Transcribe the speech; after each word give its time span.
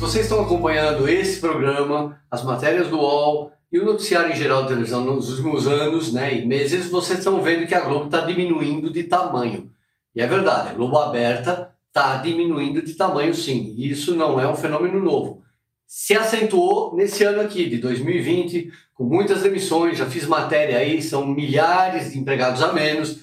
Vocês 0.00 0.24
estão 0.24 0.40
acompanhando 0.40 1.06
esse 1.06 1.38
programa, 1.40 2.18
as 2.30 2.42
matérias 2.42 2.88
do 2.88 2.96
UOL 2.96 3.52
e 3.70 3.78
o 3.78 3.84
noticiário 3.84 4.32
em 4.32 4.34
geral 4.34 4.62
da 4.62 4.68
televisão 4.68 5.04
nos 5.04 5.28
últimos 5.28 5.66
anos 5.66 6.10
né, 6.10 6.38
e 6.38 6.46
meses, 6.46 6.88
vocês 6.88 7.18
estão 7.18 7.42
vendo 7.42 7.66
que 7.66 7.74
a 7.74 7.82
Globo 7.82 8.06
está 8.06 8.22
diminuindo 8.22 8.90
de 8.90 9.04
tamanho. 9.04 9.70
E 10.14 10.22
é 10.22 10.26
verdade, 10.26 10.70
a 10.70 10.72
Globo 10.72 10.96
aberta 10.96 11.70
está 11.86 12.16
diminuindo 12.16 12.80
de 12.80 12.94
tamanho 12.94 13.34
sim. 13.34 13.74
E 13.76 13.90
isso 13.90 14.16
não 14.16 14.40
é 14.40 14.50
um 14.50 14.56
fenômeno 14.56 14.98
novo. 14.98 15.42
Se 15.86 16.16
acentuou 16.16 16.96
nesse 16.96 17.22
ano 17.22 17.42
aqui, 17.42 17.68
de 17.68 17.76
2020, 17.76 18.72
com 18.94 19.04
muitas 19.04 19.42
demissões, 19.42 19.98
já 19.98 20.06
fiz 20.06 20.26
matéria 20.26 20.78
aí, 20.78 21.02
são 21.02 21.26
milhares 21.26 22.10
de 22.10 22.18
empregados 22.18 22.62
a 22.62 22.72
menos, 22.72 23.18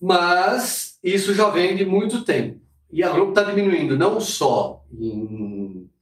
mas 0.00 0.98
isso 1.04 1.34
já 1.34 1.50
vem 1.50 1.76
de 1.76 1.84
muito 1.84 2.24
tempo. 2.24 2.58
E 2.90 3.02
a 3.02 3.10
Globo 3.10 3.32
está 3.32 3.42
diminuindo 3.42 3.98
não 3.98 4.18
só 4.18 4.82
em 4.98 5.55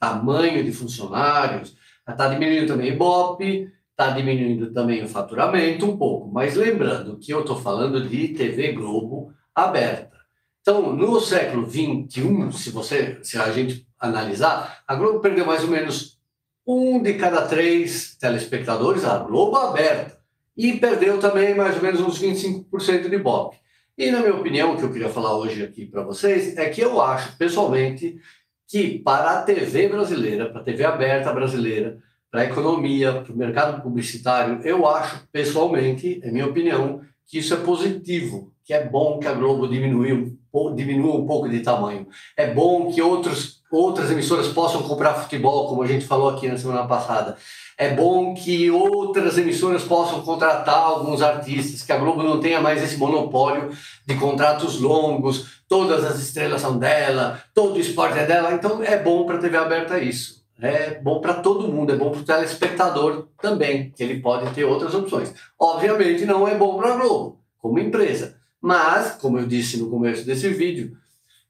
tamanho 0.05 0.63
de 0.63 0.73
funcionários, 0.73 1.75
está 2.09 2.29
diminuindo 2.29 2.67
também 2.67 2.91
o 2.91 2.95
Ibope, 2.95 3.73
está 3.91 4.11
diminuindo 4.11 4.73
também 4.73 5.03
o 5.03 5.09
faturamento 5.09 5.87
um 5.87 5.97
pouco. 5.97 6.31
Mas 6.31 6.55
lembrando 6.55 7.19
que 7.19 7.33
eu 7.33 7.41
estou 7.41 7.59
falando 7.61 8.07
de 8.07 8.29
TV 8.29 8.73
Globo 8.73 9.33
aberta. 9.55 10.15
Então, 10.61 10.95
no 10.95 11.21
século 11.21 11.69
XXI, 11.69 12.53
se, 12.53 12.71
você, 12.71 13.19
se 13.23 13.39
a 13.39 13.51
gente 13.51 13.87
analisar, 13.99 14.83
a 14.87 14.95
Globo 14.95 15.21
perdeu 15.21 15.47
mais 15.47 15.63
ou 15.63 15.71
menos 15.71 16.19
um 16.67 17.03
de 17.03 17.15
cada 17.15 17.47
três 17.47 18.17
telespectadores 18.17 19.05
a 19.05 19.19
Globo 19.19 19.57
aberta. 19.57 20.19
E 20.57 20.75
perdeu 20.75 21.19
também 21.19 21.55
mais 21.55 21.77
ou 21.77 21.83
menos 21.83 22.01
uns 22.01 22.21
25% 22.21 23.09
de 23.09 23.17
Ibope. 23.17 23.57
E, 23.97 24.11
na 24.11 24.21
minha 24.21 24.35
opinião, 24.35 24.73
o 24.73 24.77
que 24.77 24.83
eu 24.83 24.93
queria 24.93 25.09
falar 25.09 25.37
hoje 25.37 25.63
aqui 25.63 25.87
para 25.87 26.03
vocês 26.03 26.57
é 26.57 26.69
que 26.69 26.81
eu 26.81 27.01
acho, 27.01 27.37
pessoalmente, 27.37 28.19
que 28.67 28.99
para 29.01 29.39
a 29.41 29.45
TV 29.45 29.89
brasileira, 29.89 30.51
para 30.51 30.61
a 30.61 30.65
TV 30.65 30.85
aberta 30.85 31.33
brasileira, 31.33 31.99
para 32.35 32.43
a 32.43 32.47
economia, 32.47 33.23
para 33.23 33.33
o 33.33 33.37
mercado 33.37 33.81
publicitário, 33.81 34.59
eu 34.65 34.89
acho, 34.89 35.23
pessoalmente, 35.31 36.21
é 36.21 36.33
minha 36.33 36.45
opinião, 36.45 37.01
que 37.29 37.39
isso 37.39 37.55
é 37.55 37.59
positivo, 37.59 38.51
que 38.65 38.75
é 38.75 38.85
bom 38.85 39.21
que 39.21 39.29
a 39.29 39.33
Globo 39.33 39.69
diminua, 39.69 40.27
diminua 40.75 41.15
um 41.15 41.27
pouco 41.27 41.49
de 41.49 41.61
tamanho. 41.61 42.09
É 42.37 42.53
bom 42.53 42.93
que 42.93 43.01
outros, 43.01 43.63
outras 43.71 44.11
emissoras 44.11 44.49
possam 44.49 44.83
comprar 44.83 45.15
futebol, 45.15 45.69
como 45.69 45.85
a 45.85 45.87
gente 45.87 46.07
falou 46.07 46.29
aqui 46.29 46.49
na 46.49 46.59
semana 46.59 46.89
passada. 46.89 47.37
É 47.79 47.95
bom 47.95 48.35
que 48.35 48.69
outras 48.69 49.39
emissoras 49.39 49.85
possam 49.85 50.23
contratar 50.23 50.75
alguns 50.75 51.23
artistas, 51.23 51.83
que 51.83 51.93
a 51.93 51.99
Globo 51.99 52.25
não 52.25 52.41
tenha 52.41 52.61
mais 52.61 52.83
esse 52.83 52.97
monopólio 52.97 53.71
de 54.05 54.17
contratos 54.17 54.81
longos, 54.81 55.63
todas 55.69 56.05
as 56.05 56.19
estrelas 56.19 56.63
são 56.63 56.77
dela, 56.77 57.41
todo 57.55 57.77
o 57.77 57.81
esporte 57.81 58.19
é 58.19 58.27
dela. 58.27 58.53
Então 58.53 58.83
é 58.83 58.99
bom 58.99 59.25
para 59.25 59.37
a 59.37 59.41
TV 59.41 59.57
aberta 59.57 60.01
isso. 60.01 60.44
É 60.61 61.01
bom 61.01 61.21
para 61.21 61.35
todo 61.35 61.69
mundo, 61.69 61.93
é 61.93 61.97
bom 61.97 62.11
para 62.11 62.21
o 62.21 62.25
telespectador 62.25 63.29
também, 63.41 63.91
que 63.91 64.03
ele 64.03 64.21
pode 64.21 64.53
ter 64.55 64.65
outras 64.65 64.95
opções. 64.95 65.35
Obviamente 65.59 66.25
não 66.25 66.47
é 66.47 66.55
bom 66.55 66.79
para 66.79 66.95
a 66.95 66.97
Globo, 66.97 67.41
como 67.59 67.79
empresa. 67.79 68.37
Mas, 68.61 69.17
como 69.17 69.39
eu 69.39 69.47
disse 69.47 69.77
no 69.77 69.91
começo 69.91 70.25
desse 70.25 70.49
vídeo, 70.49 70.97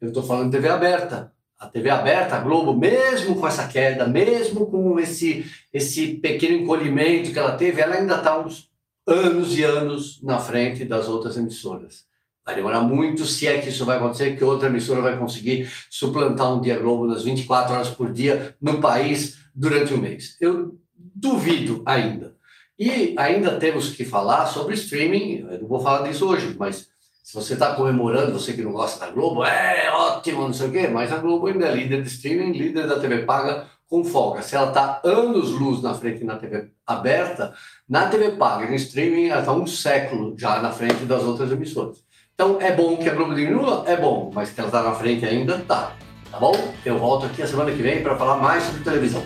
eu 0.00 0.08
estou 0.08 0.22
falando 0.22 0.50
de 0.50 0.56
TV 0.56 0.68
aberta 0.68 1.34
a 1.64 1.68
TV 1.68 1.90
aberta, 1.90 2.36
a 2.36 2.40
Globo, 2.40 2.74
mesmo 2.74 3.36
com 3.36 3.46
essa 3.46 3.66
queda, 3.66 4.06
mesmo 4.06 4.66
com 4.66 4.98
esse, 5.00 5.46
esse 5.72 6.14
pequeno 6.14 6.58
encolhimento 6.58 7.32
que 7.32 7.38
ela 7.38 7.56
teve, 7.56 7.80
ela 7.80 7.96
ainda 7.96 8.16
está 8.16 8.38
uns 8.38 8.70
anos 9.06 9.56
e 9.56 9.62
anos 9.62 10.22
na 10.22 10.38
frente 10.38 10.84
das 10.84 11.08
outras 11.08 11.36
emissoras. 11.36 12.04
Vai 12.44 12.54
demorar 12.54 12.80
muito, 12.80 13.24
se 13.24 13.46
é 13.46 13.58
que 13.58 13.70
isso 13.70 13.86
vai 13.86 13.96
acontecer, 13.96 14.36
que 14.36 14.44
outra 14.44 14.68
emissora 14.68 15.00
vai 15.00 15.18
conseguir 15.18 15.70
suplantar 15.88 16.52
um 16.52 16.60
dia 16.60 16.78
Globo 16.78 17.06
nas 17.06 17.24
24 17.24 17.74
horas 17.74 17.88
por 17.88 18.12
dia 18.12 18.54
no 18.60 18.80
país 18.80 19.38
durante 19.54 19.94
um 19.94 19.98
mês. 19.98 20.36
Eu 20.40 20.78
duvido 20.96 21.82
ainda. 21.86 22.34
E 22.78 23.14
ainda 23.16 23.58
temos 23.58 23.90
que 23.90 24.04
falar 24.04 24.46
sobre 24.46 24.74
streaming, 24.74 25.46
eu 25.48 25.60
não 25.60 25.68
vou 25.68 25.80
falar 25.80 26.06
disso 26.06 26.28
hoje, 26.28 26.54
mas 26.58 26.88
se 27.22 27.32
você 27.34 27.54
está 27.54 27.74
comemorando, 27.74 28.38
você 28.38 28.52
que 28.52 28.60
não 28.60 28.72
gosta 28.72 29.00
da 29.00 29.10
Globo, 29.10 29.44
é 29.44 29.90
ótimo, 29.90 30.42
não 30.42 30.52
sei 30.52 30.68
o 30.68 30.72
quê, 30.72 30.88
mas 30.88 31.10
a 31.10 31.16
Globo 31.16 31.46
ainda 31.46 31.66
é 31.66 31.74
líder 31.74 32.02
de 32.02 32.08
streaming, 32.08 32.52
líder 32.52 32.86
da 32.86 32.98
TV 32.98 33.22
paga 33.22 33.66
com 33.88 34.04
folga. 34.04 34.42
Se 34.42 34.56
ela 34.56 34.68
está 34.68 35.00
anos 35.04 35.50
luz 35.52 35.80
na 35.80 35.94
frente 35.94 36.24
na 36.24 36.36
TV 36.36 36.70
aberta, 36.86 37.54
na 37.88 38.08
TV 38.08 38.32
paga, 38.32 38.68
no 38.68 38.74
streaming, 38.74 39.28
ela 39.28 39.40
está 39.40 39.52
um 39.52 39.66
século 39.66 40.34
já 40.36 40.60
na 40.60 40.72
frente 40.72 41.06
das 41.06 41.22
outras 41.22 41.50
emissoras. 41.50 42.04
Então 42.36 42.60
é 42.60 42.72
bom 42.72 42.96
que 42.96 43.08
a 43.08 43.14
Globo 43.14 43.32
diminua? 43.32 43.84
É 43.86 43.96
bom, 43.96 44.32
mas 44.34 44.50
que 44.50 44.58
ela 44.58 44.66
está 44.68 44.82
na 44.82 44.92
frente 44.92 45.24
ainda, 45.24 45.58
tá. 45.68 45.92
Tá 46.32 46.40
bom? 46.40 46.52
Eu 46.84 46.98
volto 46.98 47.26
aqui 47.26 47.40
a 47.40 47.46
semana 47.46 47.70
que 47.70 47.80
vem 47.80 48.02
para 48.02 48.16
falar 48.16 48.38
mais 48.38 48.64
sobre 48.64 48.82
televisão. 48.82 49.24